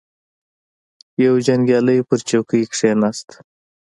یو 1.25 1.35
جنګیالی 1.45 1.99
په 2.07 2.15
چوکۍ 2.29 2.63
کښیناست. 2.71 3.29